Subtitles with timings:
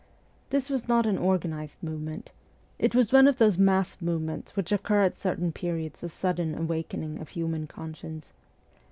[0.49, 2.31] This was not an organised movement:
[2.79, 7.19] it was one of those mass movements which occur at certain periods of sudden awakening
[7.19, 8.33] of human conscience.